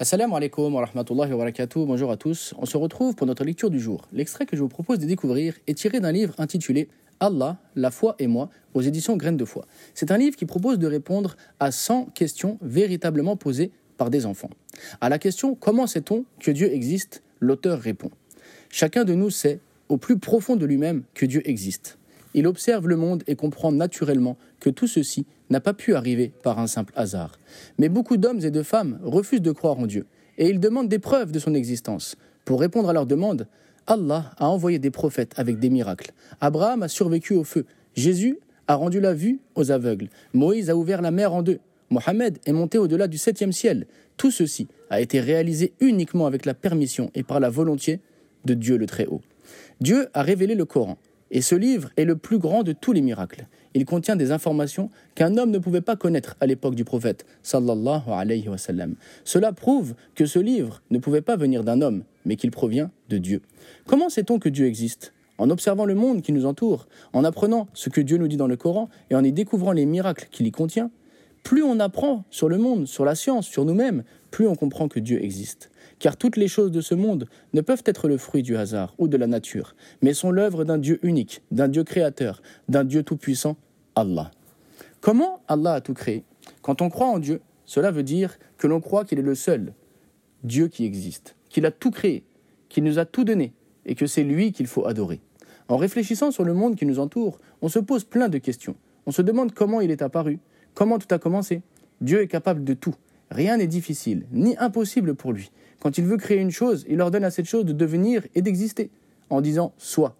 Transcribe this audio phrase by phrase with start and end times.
[0.00, 1.84] Assalamu alaikum wa rahmatullahi wa barakatuh.
[1.84, 2.54] Bonjour à tous.
[2.56, 4.06] On se retrouve pour notre lecture du jour.
[4.12, 6.88] L'extrait que je vous propose de découvrir est tiré d'un livre intitulé
[7.18, 9.66] Allah, la foi et moi aux éditions Graines de foi.
[9.94, 14.50] C'est un livre qui propose de répondre à 100 questions véritablement posées par des enfants.
[15.00, 17.24] À la question Comment sait-on que Dieu existe?
[17.40, 18.12] l'auteur répond
[18.70, 19.58] Chacun de nous sait,
[19.88, 21.98] au plus profond de lui-même, que Dieu existe.
[22.34, 26.58] Il observe le monde et comprend naturellement que tout ceci n'a pas pu arriver par
[26.58, 27.38] un simple hasard.
[27.78, 30.06] Mais beaucoup d'hommes et de femmes refusent de croire en Dieu,
[30.36, 32.16] et ils demandent des preuves de son existence.
[32.44, 33.46] Pour répondre à leurs demandes,
[33.86, 36.12] Allah a envoyé des prophètes avec des miracles.
[36.40, 37.64] Abraham a survécu au feu.
[37.94, 40.08] Jésus a rendu la vue aux aveugles.
[40.34, 41.58] Moïse a ouvert la mer en deux.
[41.90, 43.86] Mohammed est monté au-delà du septième ciel.
[44.18, 48.00] Tout ceci a été réalisé uniquement avec la permission et par la volonté
[48.44, 49.22] de Dieu le Très-Haut.
[49.80, 50.98] Dieu a révélé le Coran,
[51.30, 53.46] et ce livre est le plus grand de tous les miracles.
[53.74, 57.26] Il contient des informations qu'un homme ne pouvait pas connaître à l'époque du prophète.
[57.42, 63.18] Cela prouve que ce livre ne pouvait pas venir d'un homme, mais qu'il provient de
[63.18, 63.42] Dieu.
[63.86, 65.12] Comment sait-on que Dieu existe?
[65.38, 68.48] En observant le monde qui nous entoure, en apprenant ce que Dieu nous dit dans
[68.48, 70.90] le Coran et en y découvrant les miracles qu'il y contient,
[71.44, 75.00] plus on apprend sur le monde, sur la science, sur nous-mêmes, plus on comprend que
[75.00, 75.70] Dieu existe.
[75.98, 79.08] Car toutes les choses de ce monde ne peuvent être le fruit du hasard ou
[79.08, 83.56] de la nature, mais sont l'œuvre d'un Dieu unique, d'un Dieu créateur, d'un Dieu tout-puissant,
[83.94, 84.30] Allah.
[85.00, 86.24] Comment Allah a tout créé?
[86.62, 89.74] Quand on croit en Dieu, cela veut dire que l'on croit qu'il est le seul
[90.44, 92.24] Dieu qui existe, qu'il a tout créé,
[92.68, 93.52] qu'il nous a tout donné,
[93.86, 95.20] et que c'est lui qu'il faut adorer.
[95.68, 98.76] En réfléchissant sur le monde qui nous entoure, on se pose plein de questions.
[99.06, 100.38] On se demande comment il est apparu,
[100.74, 101.62] comment tout a commencé.
[102.00, 102.94] Dieu est capable de tout.
[103.30, 105.50] Rien n'est difficile, ni impossible pour lui.
[105.80, 108.90] Quand il veut créer une chose, il ordonne à cette chose de devenir et d'exister,
[109.30, 110.16] en disant soit.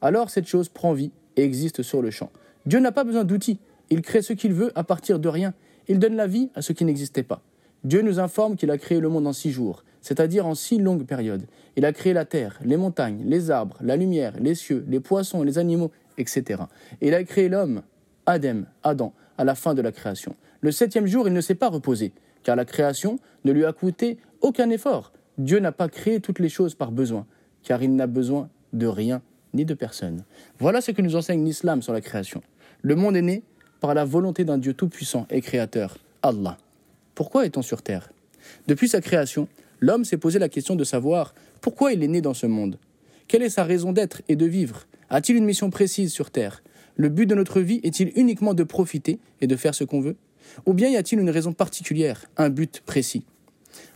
[0.00, 2.30] Alors cette chose prend vie et existe sur le champ.
[2.66, 3.58] Dieu n'a pas besoin d'outils,
[3.90, 5.54] il crée ce qu'il veut à partir de rien.
[5.88, 7.40] Il donne la vie à ce qui n'existait pas.
[7.84, 11.06] Dieu nous informe qu'il a créé le monde en six jours, c'est-à-dire en six longues
[11.06, 11.46] périodes.
[11.76, 15.42] Il a créé la terre, les montagnes, les arbres, la lumière, les cieux, les poissons,
[15.42, 16.62] les animaux, etc.
[17.00, 17.82] Et il a créé l'homme,
[18.26, 20.34] Adam, Adam, à la fin de la création.
[20.60, 22.12] Le septième jour, il ne s'est pas reposé,
[22.48, 25.12] car la création ne lui a coûté aucun effort.
[25.36, 27.26] Dieu n'a pas créé toutes les choses par besoin,
[27.62, 29.20] car il n'a besoin de rien
[29.52, 30.24] ni de personne.
[30.58, 32.40] Voilà ce que nous enseigne l'islam sur la création.
[32.80, 33.42] Le monde est né
[33.80, 36.56] par la volonté d'un Dieu tout-puissant et créateur, Allah.
[37.14, 38.10] Pourquoi est-on sur Terre?
[38.66, 39.46] Depuis sa création,
[39.80, 42.78] l'homme s'est posé la question de savoir pourquoi il est né dans ce monde.
[43.26, 44.86] Quelle est sa raison d'être et de vivre?
[45.10, 46.62] A-t-il une mission précise sur Terre?
[46.96, 50.16] Le but de notre vie est-il uniquement de profiter et de faire ce qu'on veut?
[50.66, 53.24] Ou bien y a-t-il une raison particulière, un but précis?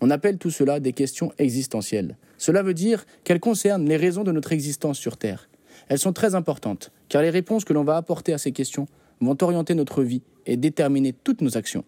[0.00, 2.16] On appelle tout cela des questions existentielles.
[2.36, 5.48] Cela veut dire qu'elles concernent les raisons de notre existence sur Terre.
[5.88, 8.86] Elles sont très importantes, car les réponses que l'on va apporter à ces questions
[9.20, 11.84] vont orienter notre vie et déterminer toutes nos actions.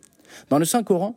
[0.48, 1.16] Dans le Saint-Coran,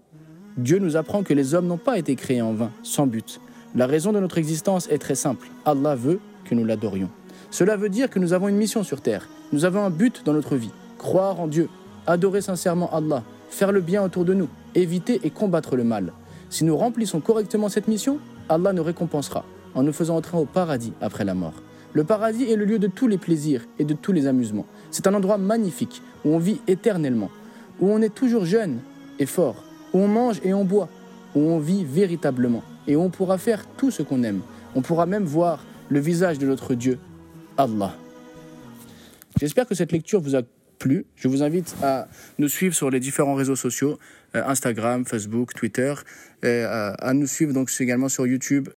[0.57, 3.39] Dieu nous apprend que les hommes n'ont pas été créés en vain, sans but.
[3.75, 5.49] La raison de notre existence est très simple.
[5.65, 7.09] Allah veut que nous l'adorions.
[7.49, 9.27] Cela veut dire que nous avons une mission sur Terre.
[9.51, 10.71] Nous avons un but dans notre vie.
[10.97, 11.69] Croire en Dieu,
[12.05, 13.23] adorer sincèrement Allah,
[13.53, 16.11] faire le bien autour de nous, éviter et combattre le mal.
[16.49, 18.19] Si nous remplissons correctement cette mission,
[18.49, 21.53] Allah nous récompensera en nous faisant entrer au paradis après la mort.
[21.93, 24.65] Le paradis est le lieu de tous les plaisirs et de tous les amusements.
[24.91, 27.29] C'est un endroit magnifique où on vit éternellement,
[27.79, 28.79] où on est toujours jeune
[29.19, 30.89] et fort, où on mange et on boit,
[31.35, 34.41] où on vit véritablement et où on pourra faire tout ce qu'on aime.
[34.75, 36.97] On pourra même voir le visage de notre Dieu,
[37.57, 37.95] Allah.
[39.39, 40.41] J'espère que cette lecture vous a
[41.15, 42.07] je vous invite à
[42.39, 43.97] nous suivre sur les différents réseaux sociaux,
[44.35, 45.93] euh, Instagram, Facebook, Twitter,
[46.43, 48.69] euh, à nous suivre donc également sur YouTube